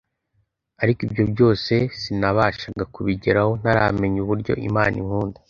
[0.81, 5.39] Ariko ibyo byose sinabashaga kubigeraho ntaramenya uburyo Imana inkunda